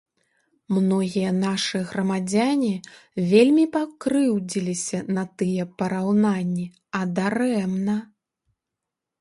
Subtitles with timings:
[0.75, 2.71] Многія нашы грамадзяне
[3.33, 6.67] вельмі пакрыўдзіліся на тыя параўнанні,
[6.99, 7.97] а дарэмна.